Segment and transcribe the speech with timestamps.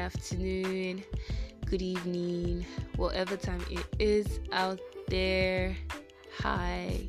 [0.00, 1.04] afternoon,
[1.66, 2.64] good evening,
[2.96, 5.76] whatever time it is out there.
[6.38, 7.06] Hi,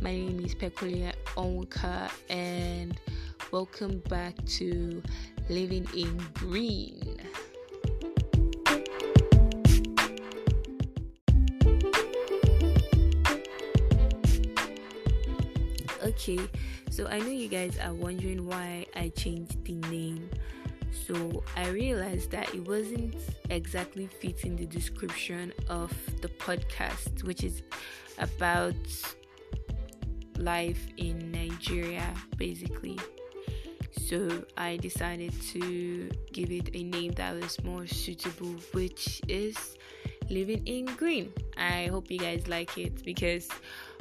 [0.00, 2.98] my name is Pekulia Onka, and
[3.52, 5.02] welcome back to
[5.50, 7.20] Living in Green.
[16.02, 16.40] Okay,
[16.88, 20.30] so I know you guys are wondering why I changed the name.
[21.06, 23.16] So I realized that it wasn't
[23.50, 27.62] exactly fitting the description of the podcast, which is
[28.18, 28.74] about
[30.38, 32.98] life in Nigeria, basically.
[34.06, 39.56] So I decided to give it a name that was more suitable, which is
[40.30, 41.32] Living in Green.
[41.56, 43.48] I hope you guys like it because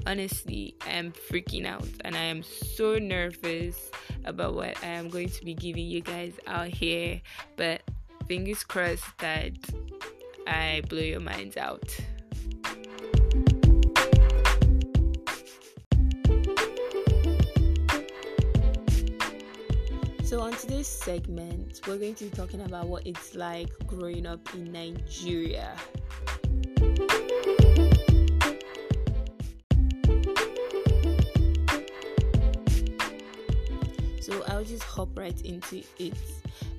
[0.05, 3.91] honestly, I am freaking out and I am so nervous
[4.25, 7.21] about what I am going to be giving you guys out here.
[7.55, 7.81] But
[8.27, 9.53] fingers crossed that
[10.47, 11.95] I blow your minds out.
[20.23, 24.53] So, on today's segment, we're going to be talking about what it's like growing up
[24.55, 25.75] in Nigeria.
[34.63, 36.13] I'll just hop right into it.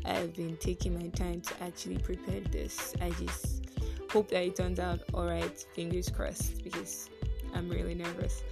[0.07, 2.95] I've been taking my time to actually prepare this.
[3.03, 3.67] I just
[4.11, 7.11] hope that it turns out alright, fingers crossed, because
[7.55, 8.43] I'm really nervous.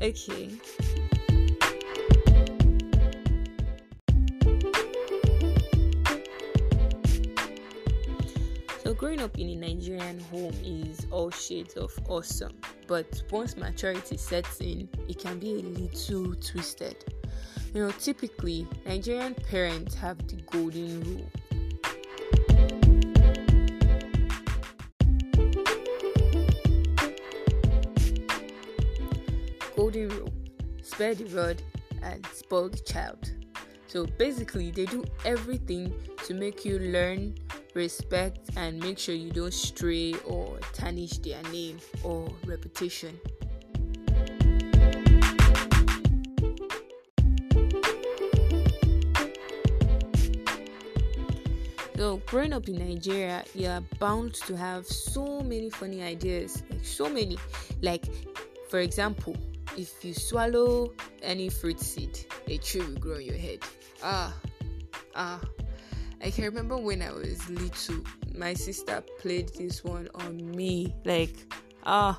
[0.00, 0.50] Okay.
[8.84, 12.52] So, growing up in a Nigerian home is all shades of awesome,
[12.86, 17.04] but once maturity sets in, it can be a little twisted.
[17.74, 21.30] You know, typically, Nigerian parents have the golden rule.
[29.76, 30.32] Golden rule
[30.82, 31.62] spare the rod
[32.02, 33.30] and spoil the child.
[33.86, 35.92] So basically, they do everything
[36.26, 37.36] to make you learn,
[37.74, 43.20] respect, and make sure you don't stray or tarnish their name or reputation.
[51.98, 56.84] So, growing up in Nigeria, you are bound to have so many funny ideas, like
[56.84, 57.36] so many.
[57.82, 58.04] Like,
[58.70, 59.36] for example,
[59.76, 60.92] if you swallow
[61.24, 62.16] any fruit seed,
[62.46, 63.64] a tree will grow on your head.
[64.00, 64.32] Ah,
[65.16, 65.40] ah.
[66.22, 70.94] I can remember when I was little, my sister played this one on me.
[71.04, 72.16] Like, ah,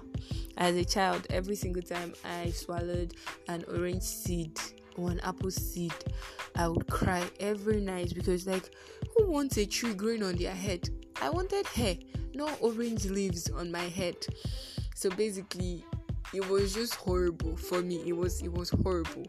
[0.58, 3.14] as a child, every single time I swallowed
[3.48, 4.60] an orange seed
[5.08, 5.94] an apple seed,
[6.56, 8.70] I would cry every night because, like,
[9.16, 10.90] who wants a tree growing on their head?
[11.22, 11.96] I wanted hair,
[12.34, 14.16] no orange leaves on my head.
[14.96, 15.84] So basically,
[16.34, 18.04] it was just horrible for me.
[18.06, 19.26] It was it was horrible.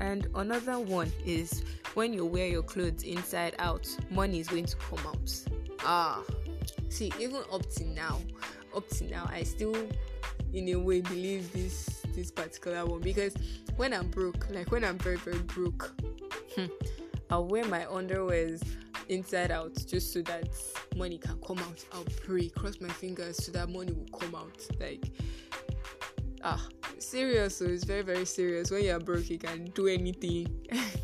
[0.00, 1.64] And another one is
[1.94, 5.53] when you wear your clothes inside out, money is going to come out.
[5.84, 6.22] Ah,
[6.88, 8.18] see, even up to now,
[8.74, 9.76] up to now, I still,
[10.54, 13.34] in a way, believe this this particular one because
[13.76, 15.92] when I'm broke, like when I'm very very broke,
[16.56, 16.66] hmm,
[17.30, 18.62] I'll wear my underwears
[19.08, 20.48] inside out just so that
[20.96, 21.84] money can come out.
[21.92, 24.66] I'll pray, cross my fingers so that money will come out.
[24.80, 25.10] Like,
[26.42, 26.66] ah,
[26.98, 27.58] serious.
[27.58, 28.70] So it's very very serious.
[28.70, 30.66] When you're broke, you can do anything.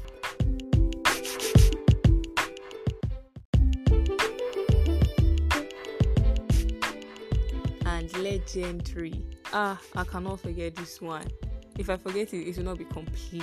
[8.57, 9.25] and legendary.
[9.53, 11.27] Ah, I cannot forget this one.
[11.79, 13.43] If I forget it, it will not be complete.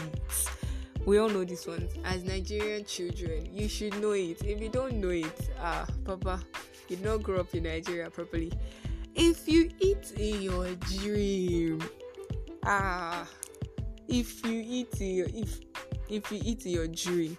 [1.05, 1.87] We all know this one.
[2.03, 4.43] As Nigerian children, you should know it.
[4.43, 6.41] If you don't know it, ah, Papa,
[6.89, 8.51] you did not grow up in Nigeria properly.
[9.15, 10.67] If you eat in your
[10.99, 11.81] dream,
[12.65, 13.27] ah,
[14.07, 15.59] if you eat in your if
[16.09, 17.37] if you eat in your dream,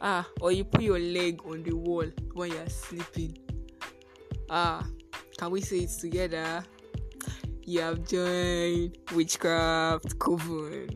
[0.00, 3.38] ah, or you put your leg on the wall when you're sleeping,
[4.50, 4.84] ah,
[5.38, 6.64] can we say it together?
[7.64, 10.88] You have joined witchcraft coven.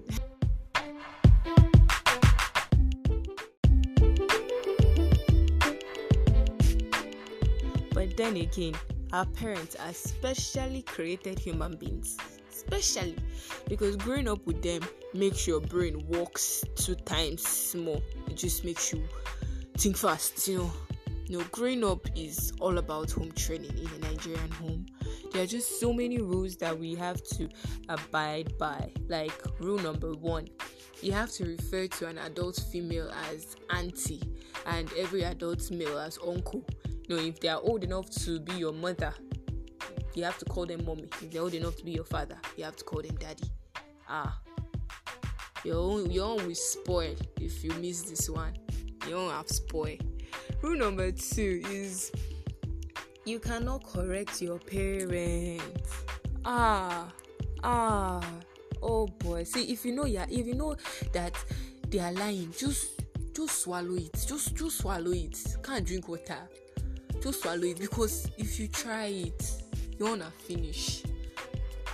[7.92, 8.74] But then again,
[9.12, 12.16] our parents are specially created human beings.
[12.50, 13.16] Especially
[13.68, 14.82] because growing up with them
[15.12, 18.00] makes your brain works two times more.
[18.28, 19.02] It just makes you
[19.76, 20.72] think fast, you know.
[21.30, 24.84] You know, growing up is all about home training in a Nigerian home.
[25.32, 27.48] there are just so many rules that we have to
[27.88, 28.90] abide by.
[29.06, 30.48] Like rule number one,
[31.02, 34.20] you have to refer to an adult female as auntie
[34.66, 36.64] and every adult male as uncle.
[37.08, 39.14] You know, if they are old enough to be your mother,
[40.14, 41.04] you have to call them mommy.
[41.22, 43.48] If they're old enough to be your father, you have to call them daddy.
[44.08, 44.36] Ah,
[45.62, 48.54] your own, your own will spoil if you miss this one.
[49.06, 49.96] You won't have spoil.
[50.62, 52.12] Rule number two is
[53.24, 55.94] you cannot correct your parents.
[56.44, 57.10] Ah,
[57.64, 58.22] ah,
[58.82, 59.44] oh boy.
[59.44, 60.76] See, if you know, yeah, if you know
[61.12, 61.32] that
[61.88, 63.00] they are lying, just
[63.34, 64.12] just swallow it.
[64.26, 65.38] Just just swallow it.
[65.62, 66.38] Can't drink water.
[67.22, 69.62] Just swallow it because if you try it,
[69.98, 71.02] you wanna finish.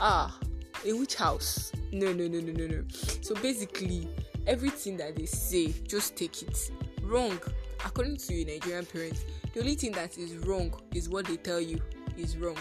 [0.00, 0.36] Ah,
[0.84, 1.70] in which house?
[1.92, 2.84] No, no, no, no, no, no.
[3.20, 4.08] So basically,
[4.44, 6.70] everything that they say, just take it.
[7.02, 7.38] Wrong.
[7.84, 11.60] According to your Nigerian parents, the only thing that is wrong is what they tell
[11.60, 11.80] you
[12.16, 12.56] is wrong.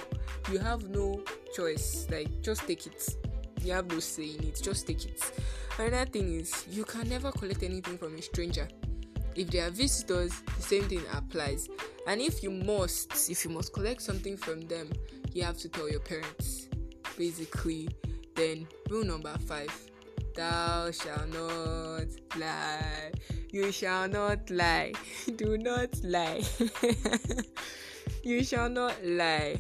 [0.52, 1.24] You have no
[1.56, 2.08] choice.
[2.10, 3.16] Like, just take it.
[3.62, 4.60] You have no say in it.
[4.62, 5.22] Just take it.
[5.78, 8.68] Another thing is, you can never collect anything from a stranger.
[9.36, 11.68] If they are visitors, the same thing applies.
[12.08, 14.90] And if you must, if you must collect something from them,
[15.34, 16.70] you have to tell your parents.
[17.18, 17.90] Basically,
[18.36, 19.72] then rule number five
[20.36, 23.12] thou shalt not lie.
[23.52, 24.92] You shall not lie.
[25.36, 26.42] Do not lie.
[28.24, 29.58] you shall not lie.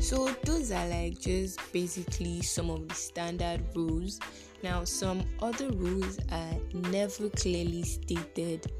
[0.00, 4.20] So, those are like just basically some of the standard rules.
[4.62, 8.70] Now, some other rules are never clearly stated,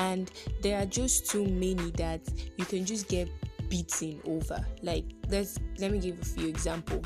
[0.00, 0.30] and
[0.62, 2.22] there are just too many that
[2.56, 3.28] you can just get
[3.68, 4.64] beaten over.
[4.82, 7.02] Like let's let me give a few example.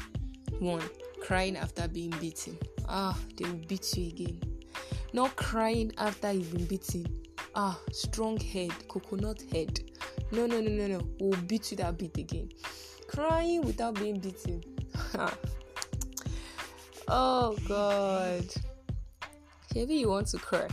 [0.61, 0.83] One,
[1.21, 2.57] crying after being beaten.
[2.89, 4.41] Ah, they will beat you again.
[5.13, 7.07] Not crying after you've been beaten.
[7.57, 9.81] Ah, strong head, coconut head.
[10.31, 11.01] No, no, no, no, no.
[11.19, 12.51] We'll beat you that beat again.
[13.09, 14.63] Crying without being beaten.
[17.09, 18.45] oh God.
[19.75, 20.69] Maybe you want to cry.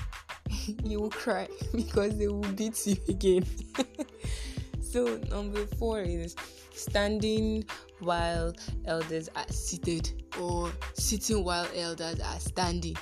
[0.83, 3.45] you will cry because they will beat you again.
[4.81, 6.35] so number four is
[6.73, 7.63] standing
[7.99, 8.53] while
[8.85, 12.95] elders are seated or sitting while elders are standing.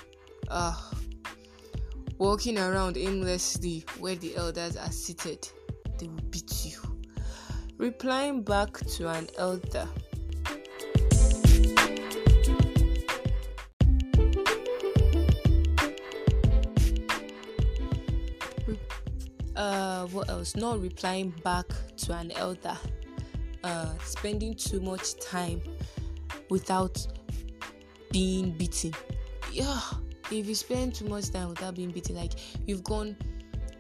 [0.50, 0.76] Uh,
[2.18, 5.48] walking around aimlessly where the elders are seated,
[5.98, 6.78] they will beat you.
[7.78, 9.88] Replying back to an elder
[19.60, 20.56] uh what else?
[20.56, 21.68] Not replying back
[21.98, 22.78] to an elder.
[23.64, 25.62] Uh spending too much time
[26.50, 27.06] without
[28.12, 28.94] being beaten.
[29.52, 29.80] Yeah
[30.32, 32.34] if you spend too much time without being beaten like
[32.68, 33.18] you've gone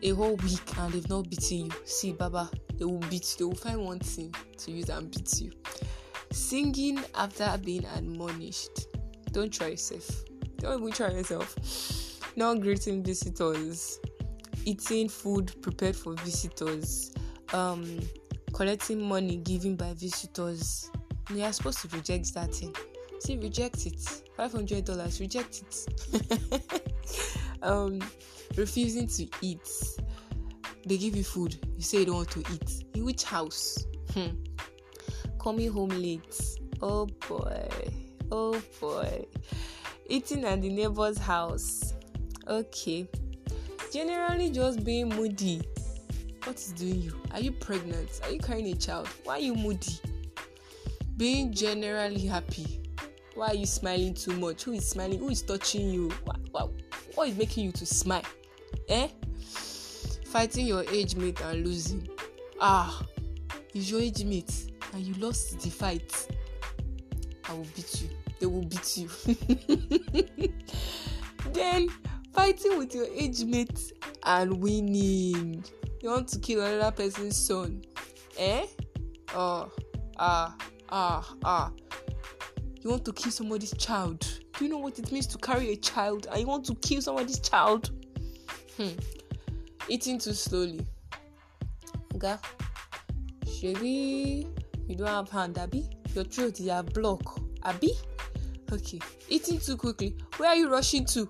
[0.01, 1.71] a whole week and they've not beaten you.
[1.85, 3.37] See baba they will beat you.
[3.37, 5.51] They will find one thing to use and beat you.
[6.31, 8.87] Singing after being admonished.
[9.31, 10.23] Don't try yourself.
[10.57, 11.55] Don't even try yourself.
[12.35, 13.99] Not greeting visitors
[14.65, 17.13] eating food prepared for visitors,
[17.53, 17.99] um,
[18.53, 20.91] collecting money given by visitors.
[21.33, 22.75] You are supposed to reject that thing.
[23.19, 24.01] See, reject it.
[24.35, 26.91] Five hundred dollars, reject it.
[27.61, 27.99] um,
[28.55, 29.69] refusing to eat.
[30.85, 31.57] They give you food.
[31.75, 32.83] You say you don't want to eat.
[32.95, 33.85] In which house?
[34.13, 34.29] Hmm.
[35.39, 36.39] Coming home late.
[36.81, 37.67] Oh boy.
[38.31, 39.25] Oh boy.
[40.07, 41.93] Eating at the neighbor's house.
[42.47, 43.07] Okay
[43.91, 45.61] generally just being moody.
[46.43, 47.21] What is doing you?
[47.31, 48.21] Are you pregnant?
[48.23, 49.07] Are you carrying a child?
[49.23, 49.99] Why are you moody?
[51.17, 52.81] Being generally happy.
[53.35, 54.63] Why are you smiling too much?
[54.63, 55.19] Who is smiling?
[55.19, 56.09] Who is touching you?
[56.23, 56.71] What, what,
[57.15, 58.23] what is making you to smile?
[58.87, 59.07] Eh?
[60.25, 62.07] Fighting your age mate and losing.
[62.61, 63.03] Ah,
[63.73, 66.27] is your age mate and you lost the fight.
[67.47, 68.09] I will beat you.
[68.39, 69.09] They will beat you.
[71.53, 71.89] then
[72.33, 73.91] fighting with your age mate
[74.23, 75.63] and winning.
[76.01, 77.83] You want to kill another person's son.
[78.37, 78.65] Eh?
[79.33, 79.71] Oh,
[80.17, 80.55] ah,
[80.89, 81.71] ah, ah.
[82.81, 84.21] You want to kill somebody's child.
[84.57, 87.01] Do you know what it means to carry a child and you want to kill
[87.01, 87.91] somebody's child?
[88.77, 88.89] Hmm.
[89.87, 90.85] Eating too slowly.
[92.15, 92.35] Okay.
[93.45, 94.47] Sherry,
[94.87, 95.89] you don't have hand, Abby.
[96.13, 97.39] Your throat is a block.
[97.63, 97.93] Abby?
[98.71, 98.99] Okay.
[99.27, 100.15] Eating too quickly.
[100.37, 101.27] Where are you rushing to?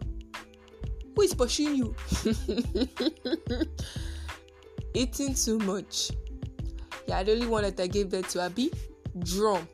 [1.20, 1.94] Who is pushing you?
[4.94, 6.12] Eating too much.
[7.08, 8.72] Yeah, the only one that I gave birth to, Abby.
[9.26, 9.68] Drum.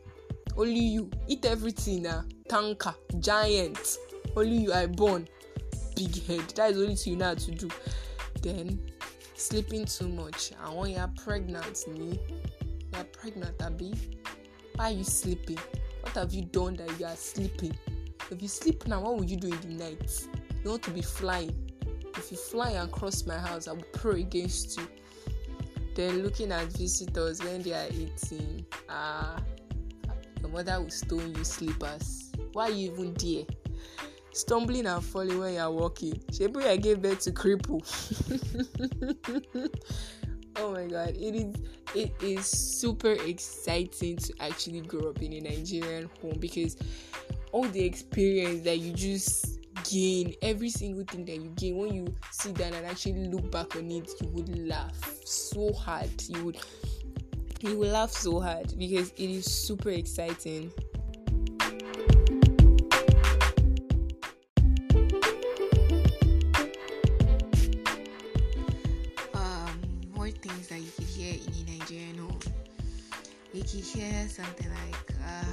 [0.58, 1.12] Only you.
[1.28, 2.24] Eat everything now.
[2.50, 2.96] Tanker.
[3.20, 3.78] Giant.
[4.36, 5.28] Only you are born.
[5.96, 6.50] big head.
[6.56, 7.70] That is only to you now to do.
[8.42, 8.82] Then
[9.36, 10.52] sleeping too much.
[10.64, 12.20] And when you're pregnant, me,
[12.92, 13.94] you're pregnant, Abby.
[14.78, 15.60] Why are you sleeping?
[16.02, 17.78] What have you done that you are sleeping?
[18.32, 20.28] If you sleep now, what would you do in the night?
[20.66, 21.56] You want to be flying.
[22.18, 24.88] If you fly and cross my house, I will pray against you.
[25.94, 31.44] Then looking at visitors when they are eating, ah, uh, your mother will stone you
[31.44, 32.32] sleepers.
[32.54, 33.46] Why are you even there?
[34.34, 36.14] Stumbling and falling when you are walking.
[36.32, 37.86] Shebi, I gave birth to cripple.
[40.56, 41.56] oh my god, it is
[41.94, 46.76] it is super exciting to actually grow up in a Nigerian home because
[47.52, 52.16] all the experience that you just gain, every single thing that you gain, when you
[52.32, 56.10] sit down and actually look back on it, you would laugh so hard.
[56.28, 56.58] You would
[57.62, 60.72] you will laugh so hard because it is super exciting.
[69.34, 69.82] Um,
[70.14, 71.76] more things that you could hear in a.
[73.54, 75.46] You could hear something like, uh,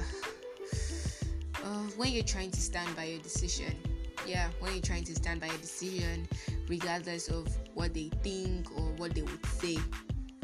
[1.63, 3.73] uh, when you're trying to stand by your decision,
[4.25, 6.27] yeah, when you're trying to stand by a decision,
[6.67, 9.77] regardless of what they think or what they would say,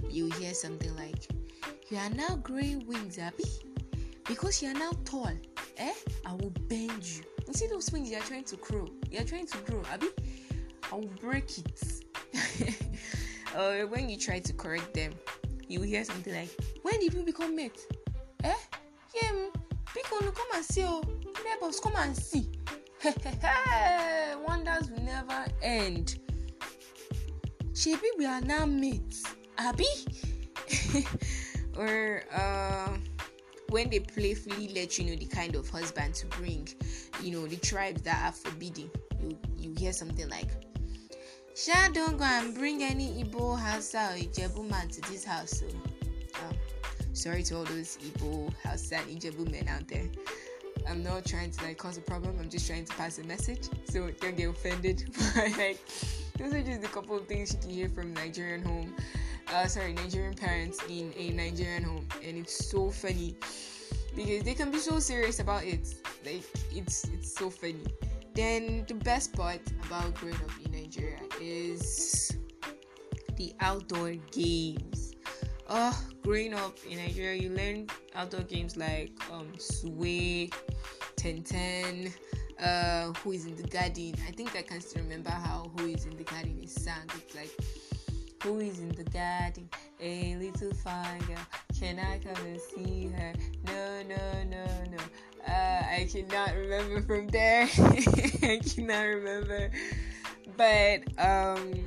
[0.10, 1.28] you hear something like,
[1.90, 3.46] You are now growing wings, Abby,
[4.26, 5.32] because you are now tall.
[5.78, 5.94] Eh?
[6.26, 7.24] I will bend you.
[7.48, 8.88] You see those wings you are trying to grow?
[9.10, 10.08] You are trying to grow, Abby?
[10.92, 12.06] I will break it.
[13.58, 15.14] or when you try to correct them,
[15.68, 16.50] you hear something like,
[16.82, 17.86] When did we become mates?
[18.44, 18.54] Eh?
[19.16, 19.32] Yeah,
[19.94, 21.02] people come and see, oh,
[21.44, 22.49] neighbors come and see.
[24.46, 26.20] Wonders will never end.
[27.72, 29.24] Shebi, we are now mates.
[29.58, 29.86] Abby?
[31.78, 32.98] or uh,
[33.70, 36.68] when they playfully let you know the kind of husband to bring,
[37.24, 38.92] you know, the tribes that are forbidden,
[39.22, 40.50] you, you hear something like,
[41.56, 45.60] Sha, don't go and bring any Igbo Hausa or Ijebu man to this house.
[45.60, 46.56] So, um,
[47.14, 50.06] sorry to all those Igbo Hausa and Ijebu men out there.
[50.90, 52.38] I'm not trying to like cause a problem.
[52.40, 53.70] I'm just trying to pass a message.
[53.86, 55.04] So don't get offended.
[55.36, 55.80] But like
[56.38, 58.96] those are just a couple of things you can hear from Nigerian home.
[59.54, 63.36] Uh, sorry, Nigerian parents in a Nigerian home, and it's so funny
[64.16, 65.94] because they can be so serious about it.
[66.26, 67.84] Like it's it's so funny.
[68.34, 72.38] Then the best part about growing up in Nigeria is
[73.38, 75.09] the outdoor games.
[75.72, 80.50] Oh, growing up in Nigeria, you learn outdoor games like um, sway,
[81.16, 82.12] ten ten,
[82.60, 84.16] uh, who is in the garden.
[84.28, 87.08] I think I can still remember how who is in the garden is sang.
[87.16, 87.52] It's like
[88.42, 89.70] who is in the garden?
[90.02, 91.38] A little fine girl.
[91.80, 93.34] Can I come and see her?
[93.68, 94.98] No, no, no, no.
[95.48, 97.70] Uh, I cannot remember from there.
[98.42, 99.70] I cannot remember.
[100.58, 101.86] But um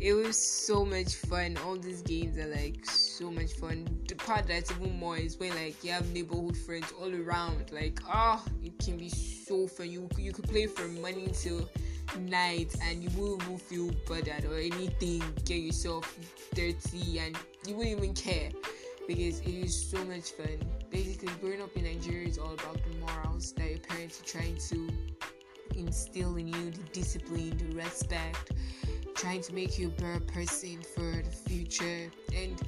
[0.00, 1.56] it was so much fun.
[1.64, 3.86] All these games are like so much fun.
[4.08, 7.70] The part that's even more is when like you have neighborhood friends all around.
[7.72, 9.90] Like oh, it can be so fun.
[9.90, 11.68] You you could play from morning till
[12.20, 15.22] night and you won't feel bothered or anything.
[15.44, 16.16] Get yourself
[16.54, 17.36] dirty and
[17.66, 18.50] you wouldn't even care
[19.06, 20.58] because it is so much fun.
[20.90, 24.56] Basically, growing up in Nigeria is all about the morals that your parents are trying
[24.68, 24.88] to
[25.76, 28.52] instill in you, the discipline, the respect
[29.14, 32.10] trying to make you a better person for the future.
[32.34, 32.60] And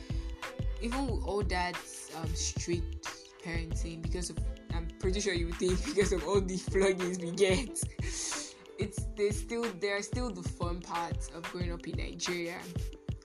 [0.80, 1.74] even with all that
[2.16, 3.08] um, strict
[3.44, 4.38] parenting because of
[4.74, 7.68] i'm pretty sure you think because of all the floggings we get
[8.78, 12.58] it's there's still there are still the fun parts of growing up in nigeria.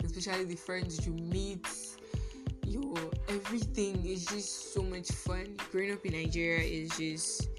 [0.03, 1.65] Especially the friends you meet
[2.65, 2.95] your
[3.29, 5.55] everything is just so much fun.
[5.71, 7.49] Growing up in nigeria is just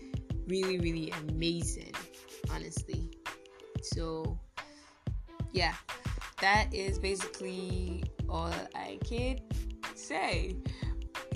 [0.48, 1.92] really really amazing
[2.50, 3.10] honestly
[3.84, 4.38] so
[5.52, 5.74] yeah,
[6.40, 9.38] that is basically all I can
[9.94, 10.56] say.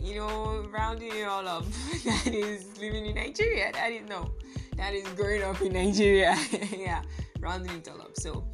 [0.00, 1.64] You know, rounding it all up,
[2.04, 3.70] that is living in Nigeria.
[3.72, 4.32] That is no,
[4.76, 6.36] that is growing up in Nigeria.
[6.76, 7.02] yeah,
[7.40, 8.16] rounding it all up.
[8.16, 8.44] So,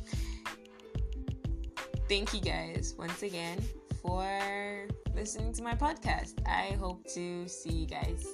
[2.09, 3.63] thank you guys once again
[4.03, 6.35] for listening to my podcast.
[6.47, 8.27] I hope to see you guys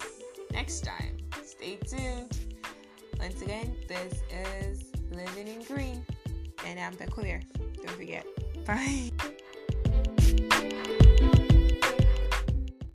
[0.53, 1.19] next time.
[1.45, 2.50] Stay tuned.
[3.21, 6.03] Once again, this is Living in Green,
[6.65, 7.43] and I'm the queer.
[7.77, 8.27] Don't forget.
[8.67, 9.11] Bye.